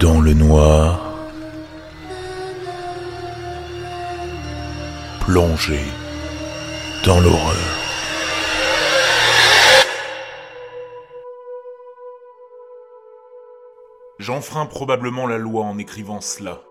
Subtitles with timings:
[0.00, 1.12] Dans le noir,
[5.20, 5.80] plongé
[7.04, 7.56] dans l'horreur.
[14.20, 16.62] J'enfreins probablement la loi en écrivant cela.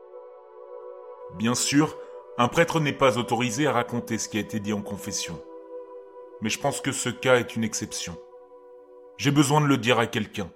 [1.37, 1.97] Bien sûr,
[2.37, 5.37] un prêtre n'est pas autorisé à raconter ce qui a été dit en confession.
[6.39, 8.15] Mais je pense que ce cas est une exception.
[9.17, 10.49] J'ai besoin de le dire à quelqu'un.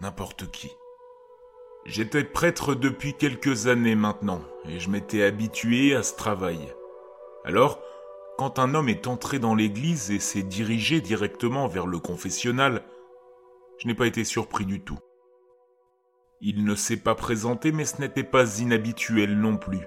[0.00, 0.70] N'importe qui.
[1.88, 6.58] J'étais prêtre depuis quelques années maintenant, et je m'étais habitué à ce travail.
[7.44, 7.80] Alors,
[8.38, 12.82] quand un homme est entré dans l'église et s'est dirigé directement vers le confessionnal,
[13.78, 14.98] je n'ai pas été surpris du tout.
[16.40, 19.86] Il ne s'est pas présenté, mais ce n'était pas inhabituel non plus.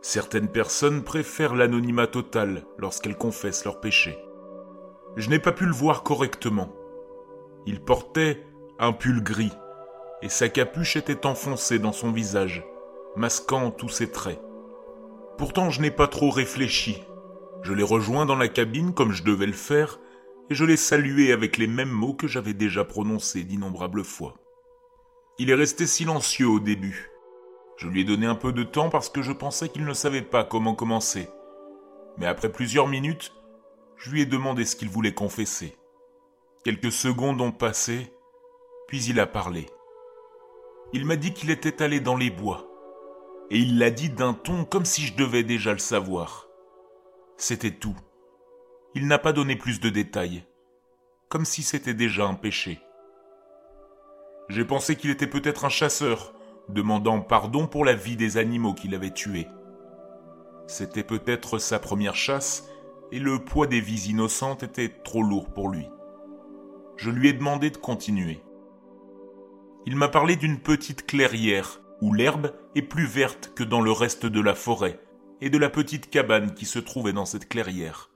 [0.00, 4.18] Certaines personnes préfèrent l'anonymat total lorsqu'elles confessent leurs péchés.
[5.16, 6.74] Je n'ai pas pu le voir correctement.
[7.64, 8.44] Il portait
[8.80, 9.52] un pull gris,
[10.22, 12.64] et sa capuche était enfoncée dans son visage,
[13.16, 14.40] masquant tous ses traits.
[15.36, 17.02] Pourtant je n'ai pas trop réfléchi.
[17.62, 19.98] Je l'ai rejoint dans la cabine comme je devais le faire,
[20.50, 24.34] et je l'ai salué avec les mêmes mots que j'avais déjà prononcés d'innombrables fois.
[25.38, 27.10] Il est resté silencieux au début.
[27.76, 30.22] Je lui ai donné un peu de temps parce que je pensais qu'il ne savait
[30.22, 31.28] pas comment commencer.
[32.18, 33.32] Mais après plusieurs minutes,
[33.96, 35.76] je lui ai demandé ce qu'il voulait confesser.
[36.64, 38.12] Quelques secondes ont passé,
[38.86, 39.66] puis il a parlé.
[40.94, 42.68] Il m'a dit qu'il était allé dans les bois,
[43.50, 46.48] et il l'a dit d'un ton comme si je devais déjà le savoir.
[47.38, 47.96] C'était tout.
[48.94, 50.44] Il n'a pas donné plus de détails,
[51.30, 52.78] comme si c'était déjà un péché.
[54.50, 56.34] J'ai pensé qu'il était peut-être un chasseur,
[56.68, 59.48] demandant pardon pour la vie des animaux qu'il avait tués.
[60.66, 62.68] C'était peut-être sa première chasse,
[63.12, 65.88] et le poids des vies innocentes était trop lourd pour lui.
[66.96, 68.42] Je lui ai demandé de continuer.
[69.86, 74.26] Il m'a parlé d'une petite clairière où l'herbe est plus verte que dans le reste
[74.26, 75.00] de la forêt,
[75.40, 78.10] et de la petite cabane qui se trouvait dans cette clairière.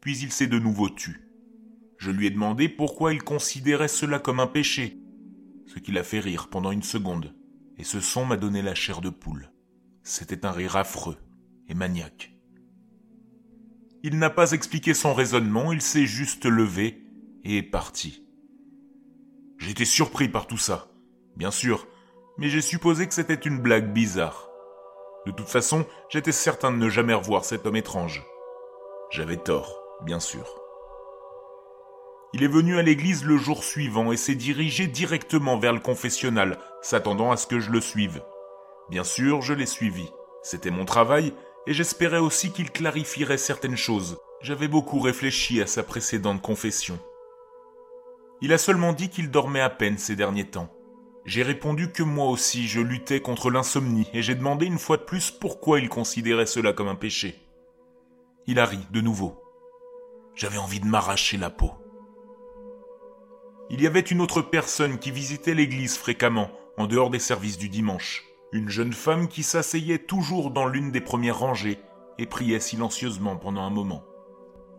[0.00, 1.30] Puis il s'est de nouveau tu.
[1.96, 4.98] Je lui ai demandé pourquoi il considérait cela comme un péché,
[5.66, 7.34] ce qui l'a fait rire pendant une seconde,
[7.78, 9.50] et ce son m'a donné la chair de poule.
[10.02, 11.16] C'était un rire affreux
[11.68, 12.34] et maniaque.
[14.02, 17.02] Il n'a pas expliqué son raisonnement, il s'est juste levé
[17.44, 18.24] et est parti.
[19.58, 20.87] J'étais surpris par tout ça,
[21.38, 21.86] bien sûr,
[22.36, 24.50] mais j'ai supposé que c'était une blague bizarre.
[25.24, 28.24] De toute façon, j'étais certain de ne jamais revoir cet homme étrange.
[29.10, 30.60] J'avais tort, bien sûr.
[32.34, 36.58] Il est venu à l'église le jour suivant et s'est dirigé directement vers le confessionnal,
[36.82, 38.22] s'attendant à ce que je le suive.
[38.90, 40.10] Bien sûr, je l'ai suivi.
[40.42, 41.32] C'était mon travail,
[41.66, 44.18] et j'espérais aussi qu'il clarifierait certaines choses.
[44.40, 46.98] J'avais beaucoup réfléchi à sa précédente confession.
[48.40, 50.72] Il a seulement dit qu'il dormait à peine ces derniers temps.
[51.28, 55.02] J'ai répondu que moi aussi je luttais contre l'insomnie et j'ai demandé une fois de
[55.02, 57.38] plus pourquoi il considérait cela comme un péché.
[58.46, 59.38] Il a ri de nouveau.
[60.34, 61.72] J'avais envie de m'arracher la peau.
[63.68, 67.68] Il y avait une autre personne qui visitait l'église fréquemment, en dehors des services du
[67.68, 68.24] dimanche.
[68.52, 71.78] Une jeune femme qui s'asseyait toujours dans l'une des premières rangées
[72.16, 74.02] et priait silencieusement pendant un moment.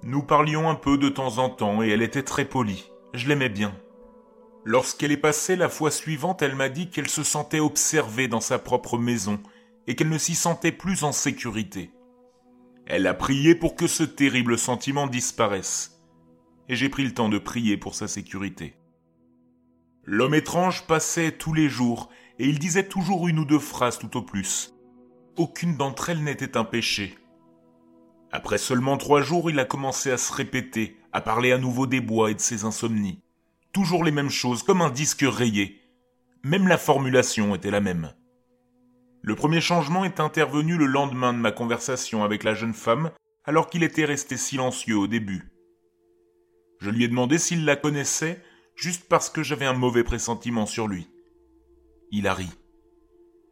[0.01, 2.91] Nous parlions un peu de temps en temps et elle était très polie.
[3.13, 3.75] Je l'aimais bien.
[4.65, 8.59] Lorsqu'elle est passée la fois suivante, elle m'a dit qu'elle se sentait observée dans sa
[8.59, 9.39] propre maison
[9.87, 11.91] et qu'elle ne s'y sentait plus en sécurité.
[12.85, 16.01] Elle a prié pour que ce terrible sentiment disparaisse.
[16.67, 18.75] Et j'ai pris le temps de prier pour sa sécurité.
[20.05, 24.17] L'homme étrange passait tous les jours et il disait toujours une ou deux phrases tout
[24.17, 24.73] au plus.
[25.37, 27.17] Aucune d'entre elles n'était un péché.
[28.31, 32.01] Après seulement trois jours, il a commencé à se répéter, à parler à nouveau des
[32.01, 33.21] bois et de ses insomnies.
[33.73, 35.79] Toujours les mêmes choses, comme un disque rayé.
[36.43, 38.13] Même la formulation était la même.
[39.21, 43.11] Le premier changement est intervenu le lendemain de ma conversation avec la jeune femme,
[43.43, 45.51] alors qu'il était resté silencieux au début.
[46.79, 48.41] Je lui ai demandé s'il la connaissait,
[48.75, 51.09] juste parce que j'avais un mauvais pressentiment sur lui.
[52.11, 52.49] Il a ri.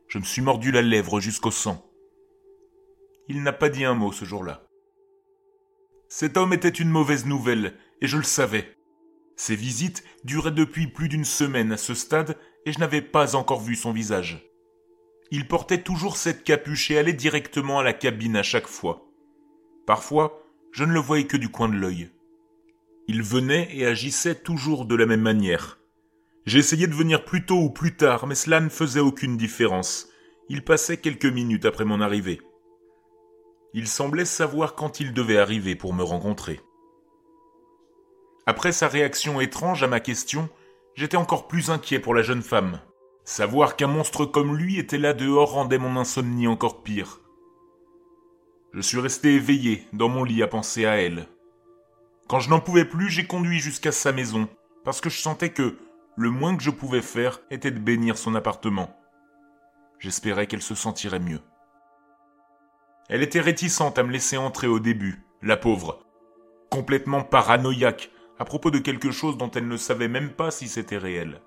[0.08, 1.86] Je me suis mordu la lèvre jusqu'au sang.
[3.28, 4.64] Il n'a pas dit un mot ce jour-là.
[6.08, 8.77] Cet homme était une mauvaise nouvelle, et je le savais.
[9.38, 13.62] Ses visites duraient depuis plus d'une semaine à ce stade et je n'avais pas encore
[13.62, 14.44] vu son visage.
[15.32, 19.10] Il portait toujours cette capuche et allait directement à la cabine à chaque fois.
[19.86, 22.10] Parfois, je ne le voyais que du coin de l'œil.
[23.08, 25.80] Il venait et agissait toujours de la même manière.
[26.46, 30.10] J'essayais de venir plus tôt ou plus tard, mais cela ne faisait aucune différence.
[30.50, 32.42] Il passait quelques minutes après mon arrivée.
[33.74, 36.62] Il semblait savoir quand il devait arriver pour me rencontrer.
[38.50, 40.48] Après sa réaction étrange à ma question,
[40.96, 42.80] j'étais encore plus inquiet pour la jeune femme.
[43.26, 47.20] Savoir qu'un monstre comme lui était là dehors rendait mon insomnie encore pire.
[48.72, 51.28] Je suis resté éveillé dans mon lit à penser à elle.
[52.30, 54.48] Quand je n'en pouvais plus, j'ai conduit jusqu'à sa maison,
[54.86, 55.78] parce que je sentais que
[56.16, 58.98] le moins que je pouvais faire était de bénir son appartement.
[60.00, 61.42] J'espérais qu'elle se sentirait mieux.
[63.10, 66.00] Elle était réticente à me laisser entrer au début, la pauvre,
[66.70, 68.10] complètement paranoïaque
[68.40, 71.42] à propos de quelque chose dont elle ne savait même pas si c'était réel.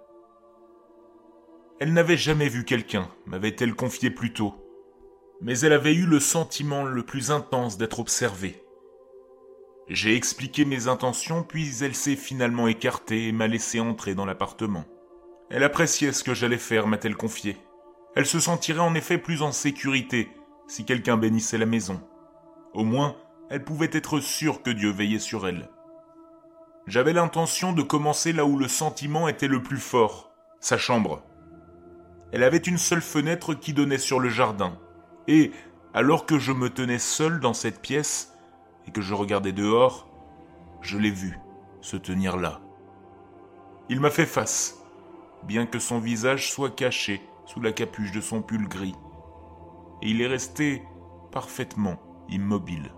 [1.78, 4.54] Elle n'avait jamais vu quelqu'un, m'avait-elle confié plus tôt.
[5.40, 8.62] Mais elle avait eu le sentiment le plus intense d'être observée.
[9.88, 14.84] J'ai expliqué mes intentions, puis elle s'est finalement écartée et m'a laissé entrer dans l'appartement.
[15.48, 17.56] Elle appréciait ce que j'allais faire, m'a-t-elle confié.
[18.14, 20.28] Elle se sentirait en effet plus en sécurité
[20.68, 22.00] si quelqu'un bénissait la maison.
[22.74, 23.16] Au moins,
[23.48, 25.70] elle pouvait être sûre que Dieu veillait sur elle.
[26.90, 31.22] J'avais l'intention de commencer là où le sentiment était le plus fort, sa chambre.
[32.32, 34.76] Elle avait une seule fenêtre qui donnait sur le jardin.
[35.28, 35.52] Et,
[35.94, 38.34] alors que je me tenais seul dans cette pièce,
[38.88, 40.10] et que je regardais dehors,
[40.80, 41.38] je l'ai vu
[41.80, 42.60] se tenir là.
[43.88, 44.82] Il m'a fait face,
[45.44, 48.96] bien que son visage soit caché sous la capuche de son pull gris.
[50.02, 50.82] Et il est resté
[51.30, 52.90] parfaitement immobile.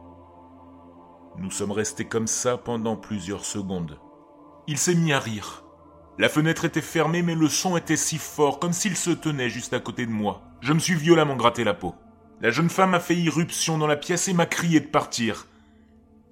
[1.39, 3.99] Nous sommes restés comme ça pendant plusieurs secondes.
[4.67, 5.63] Il s'est mis à rire,
[6.19, 9.73] la fenêtre était fermée, mais le son était si fort, comme s'il se tenait juste
[9.73, 10.43] à côté de moi.
[10.61, 11.95] Je me suis violemment gratté la peau.
[12.43, 15.47] La jeune femme a fait irruption dans la pièce et m'a crié de partir.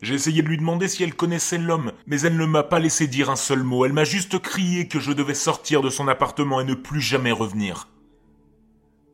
[0.02, 3.06] J'ai essayé de lui demander si elle connaissait l'homme, mais elle ne m'a pas laissé
[3.06, 3.86] dire un seul mot.
[3.86, 7.32] Elle m'a juste crié que je devais sortir de son appartement et ne plus jamais
[7.32, 7.88] revenir.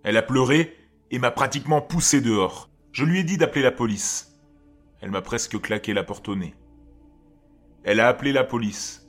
[0.02, 0.76] Elle a pleuré
[1.12, 2.70] et m'a pratiquement poussé dehors.
[2.90, 4.25] Je lui ai dit d'appeler la police.
[5.06, 6.56] Elle m'a presque claqué la porte au nez.
[7.84, 9.08] Elle a appelé la police.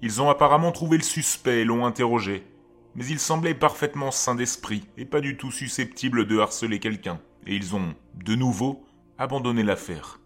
[0.00, 2.46] Ils ont apparemment trouvé le suspect et l'ont interrogé.
[2.94, 7.20] Mais il semblait parfaitement sain d'esprit et pas du tout susceptible de harceler quelqu'un.
[7.48, 8.84] Et ils ont, de nouveau,
[9.18, 10.20] abandonné l'affaire.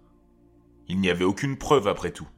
[0.89, 2.29] Il n'y avait aucune preuve après tout.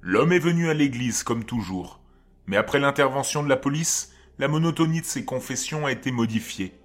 [0.00, 2.00] L'homme est venu à l'église comme toujours,
[2.46, 6.78] mais après l'intervention de la police, la monotonie de ses confessions a été modifiée.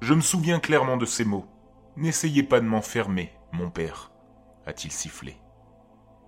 [0.00, 1.51] Je me souviens clairement de ces mots.
[1.96, 4.10] N'essayez pas de m'enfermer, mon père,
[4.66, 5.36] a-t-il sifflé.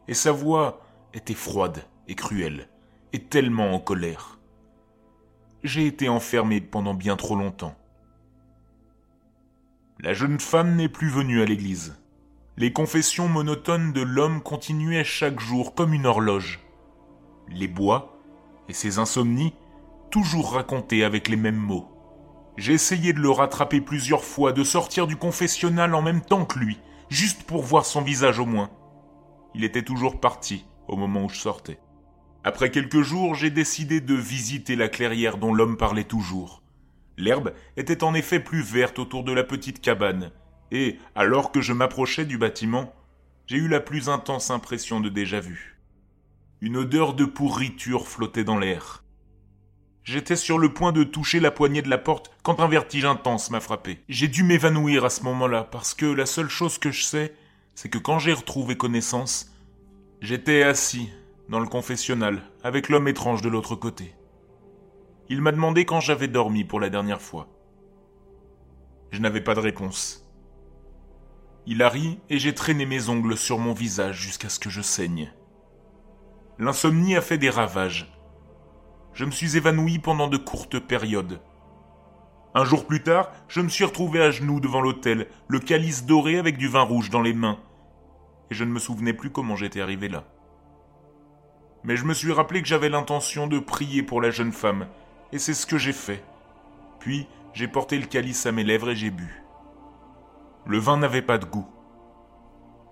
[0.08, 0.82] Et sa voix
[1.14, 2.69] était froide et cruelle,
[3.14, 4.38] et tellement en colère.
[5.62, 7.75] J'ai été enfermé pendant bien trop longtemps.
[10.00, 11.99] La jeune femme n'est plus venue à l'église.
[12.58, 16.60] Les confessions monotones de l'homme continuaient chaque jour comme une horloge.
[17.49, 18.19] Les bois
[18.69, 19.55] et ses insomnies,
[20.10, 21.94] toujours racontées avec les mêmes mots.
[22.56, 26.59] J'ai essayé de le rattraper plusieurs fois, de sortir du confessionnal en même temps que
[26.59, 26.79] lui,
[27.09, 28.71] juste pour voir son visage au moins.
[29.55, 31.81] Il était toujours parti, au moment où je sortais.
[32.45, 36.62] Après quelques jours, j'ai décidé de visiter la clairière dont l'homme parlait toujours.
[37.17, 40.31] L'herbe était en effet plus verte autour de la petite cabane,
[40.71, 42.93] et, alors que je m'approchais du bâtiment,
[43.47, 45.79] j'ai eu la plus intense impression de déjà-vu.
[46.61, 49.04] Une odeur de pourriture flottait dans l'air.
[50.05, 53.51] J'étais sur le point de toucher la poignée de la porte quand un vertige intense
[53.51, 54.01] m'a frappé.
[54.09, 57.34] J'ai dû m'évanouir à ce moment-là parce que la seule chose que je sais,
[57.75, 59.55] c'est que quand j'ai retrouvé connaissance,
[60.25, 61.11] J'étais assis
[61.51, 64.15] dans le confessionnal avec l'homme étrange de l'autre côté.
[65.29, 67.46] Il m'a demandé quand j'avais dormi pour la dernière fois.
[69.11, 70.27] Je n'avais pas de réponse.
[71.67, 74.81] Il a ri et j'ai traîné mes ongles sur mon visage jusqu'à ce que je
[74.81, 75.31] saigne.
[76.58, 78.14] L'insomnie a fait des ravages.
[79.15, 81.41] Je me suis évanoui pendant de courtes périodes.
[82.53, 86.37] Un jour plus tard, je me suis retrouvé à genoux devant l'hôtel, le calice doré
[86.37, 87.59] avec du vin rouge dans les mains,
[88.51, 90.25] et je ne me souvenais plus comment j'étais arrivé là.
[91.85, 94.89] Mais je me suis rappelé que j'avais l'intention de prier pour la jeune femme,
[95.33, 96.25] et c'est ce que j'ai fait.
[96.99, 99.44] Puis j'ai porté le calice à mes lèvres et j'ai bu.
[100.67, 101.69] Le vin n'avait pas de goût.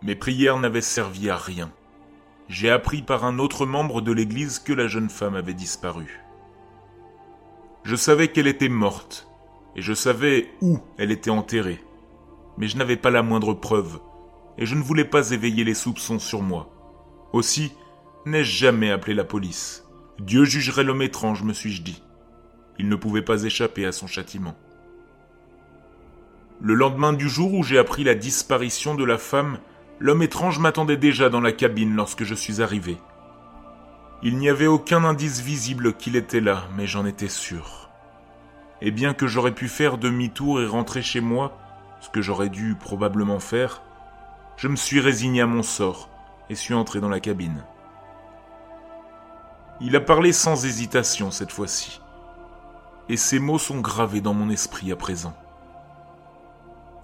[0.03, 1.73] Mes prières n'avaient servi à rien.
[2.53, 6.21] J'ai appris par un autre membre de l'Église que la jeune femme avait disparu.
[7.83, 9.27] Je savais qu'elle était morte,
[9.75, 11.83] et je savais où elle était enterrée,
[12.59, 14.01] mais je n'avais pas la moindre preuve,
[14.59, 16.71] et je ne voulais pas éveiller les soupçons sur moi.
[17.33, 17.73] Aussi,
[18.27, 19.89] n'ai-je jamais appelé la police.
[20.21, 22.03] Dieu jugerait l'homme étrange, me suis-je dit.
[22.79, 24.57] Il ne pouvait pas échapper à son châtiment.
[26.61, 29.59] Le lendemain du jour où j'ai appris la disparition de la femme,
[30.03, 32.99] l'homme étrange m'attendait déjà dans la cabine lorsque je suis arrivé.
[34.25, 37.89] Il n'y avait aucun indice visible qu'il était là, mais j'en étais sûr.
[38.81, 41.57] Et bien que j'aurais pu faire demi-tour et rentrer chez moi,
[42.01, 43.81] ce que j'aurais dû probablement faire,
[44.57, 46.09] je me suis résigné à mon sort
[46.51, 47.65] et suis entré dans la cabine.
[49.81, 52.01] Il a parlé sans hésitation cette fois-ci.
[53.09, 55.35] et ces mots sont gravés dans mon esprit à présent.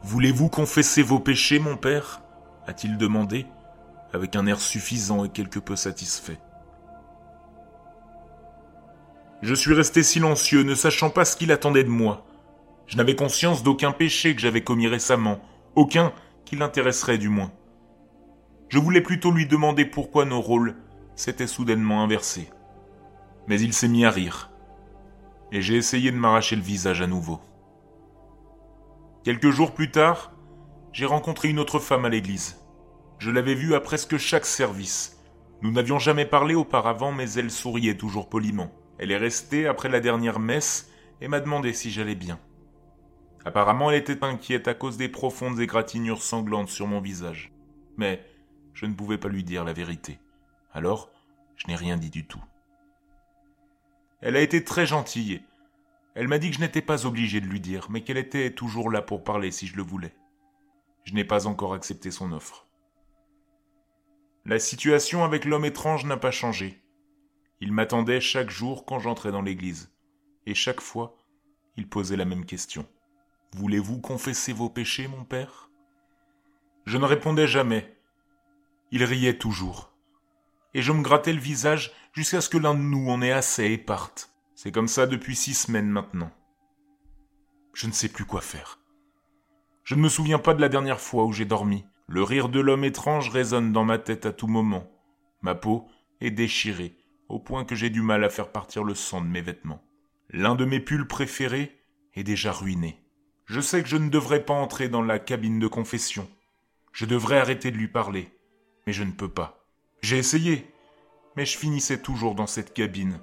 [0.03, 2.21] Voulez-vous confesser vos péchés, mon père?
[2.69, 3.47] A-t-il demandé,
[4.13, 6.39] avec un air suffisant et quelque peu satisfait.
[9.41, 12.27] Je suis resté silencieux, ne sachant pas ce qu'il attendait de moi.
[12.87, 15.41] Je n'avais conscience d'aucun péché que j'avais commis récemment,
[15.77, 16.13] aucun
[16.45, 17.53] qui l'intéresserait du moins.
[18.69, 20.77] Je voulais plutôt lui demander pourquoi nos rôles
[21.17, 22.51] s'étaient soudainement inversés.
[23.47, 24.51] Mais il s'est mis à rire,
[25.53, 27.41] et j'ai essayé de m'arracher le visage à nouveau.
[29.25, 30.33] Quelques jours plus tard,
[30.93, 32.61] j'ai rencontré une autre femme à l'église.
[33.19, 35.19] Je l'avais vue à presque chaque service.
[35.63, 38.71] Nous n'avions jamais parlé auparavant, mais elle souriait toujours poliment.
[38.99, 40.91] Elle est restée après la dernière messe
[41.21, 42.39] et m'a demandé si j'allais bien.
[43.45, 47.53] Apparemment, elle était inquiète à cause des profondes égratignures sanglantes sur mon visage.
[47.97, 48.25] Mais
[48.75, 50.19] je ne pouvais pas lui dire la vérité.
[50.73, 51.11] Alors,
[51.57, 52.43] je n'ai rien dit du tout.
[54.21, 55.43] Elle a été très gentille.
[56.15, 58.91] Elle m'a dit que je n'étais pas obligé de lui dire, mais qu'elle était toujours
[58.91, 60.15] là pour parler si je le voulais.
[61.05, 62.67] Je n'ai pas encore accepté son offre.
[64.45, 66.83] La situation avec l'homme étrange n'a pas changé.
[67.61, 69.93] Il m'attendait chaque jour quand j'entrais dans l'église,
[70.47, 71.17] et chaque fois,
[71.77, 72.87] il posait la même question.
[73.53, 75.71] Voulez-vous confesser vos péchés, mon père?
[76.87, 77.99] Je ne répondais jamais.
[78.91, 79.93] Il riait toujours.
[80.75, 83.65] Et je me grattais le visage jusqu'à ce que l'un de nous en ait assez
[83.65, 84.33] et parte.
[84.55, 86.31] C'est comme ça depuis six semaines maintenant.
[87.75, 88.81] Je ne sais plus quoi faire.
[89.89, 91.83] Je ne me souviens pas de la dernière fois où j'ai dormi.
[92.09, 94.87] Le rire de l'homme étrange résonne dans ma tête à tout moment.
[95.41, 95.89] Ma peau
[96.21, 96.95] est déchirée,
[97.31, 99.83] au point que j'ai du mal à faire partir le sang de mes vêtements.
[100.29, 101.81] L'un de mes pulls préférés
[102.13, 103.03] est déjà ruiné.
[103.47, 106.29] Je sais que je ne devrais pas entrer dans la cabine de confession.
[106.93, 108.29] Je devrais arrêter de lui parler.
[108.87, 109.65] Mais je ne peux pas.
[110.03, 110.71] J'ai essayé.
[111.35, 113.21] Mais je finissais toujours dans cette cabine,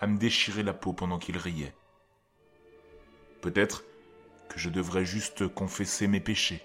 [0.00, 1.76] à me déchirer la peau pendant qu'il riait.
[3.40, 3.84] Peut-être
[4.48, 6.62] que je devrais juste confesser mes péchés.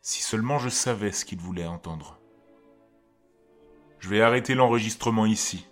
[0.00, 2.18] Si seulement je savais ce qu'il voulait entendre.
[3.98, 5.66] Je vais arrêter l'enregistrement ici.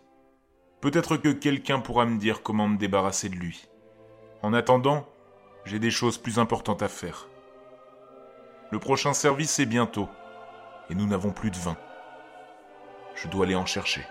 [0.80, 3.68] Peut-être que quelqu'un pourra me dire comment me débarrasser de lui.
[4.42, 5.08] En attendant,
[5.64, 7.28] j'ai des choses plus importantes à faire.
[8.70, 10.08] Le prochain service est bientôt,
[10.90, 11.76] et nous n'avons plus de vin.
[13.14, 14.04] Je dois aller en chercher.